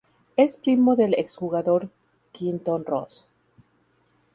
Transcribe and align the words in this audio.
Es 0.35 0.57
primo 0.57 0.95
del 0.95 1.13
exjugador 1.13 1.91
Quinton 2.31 2.83
Ross. 2.85 3.27